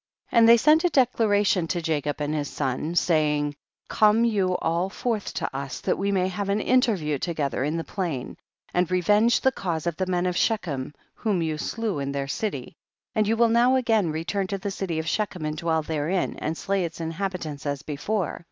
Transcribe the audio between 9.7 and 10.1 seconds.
of the